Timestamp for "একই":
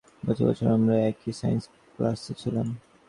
1.09-1.31